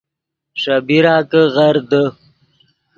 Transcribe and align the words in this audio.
ݰے 0.61 0.75
بیرا 0.87 1.15
کہ 1.29 1.41
غر 1.55 1.75
دے 1.89 2.03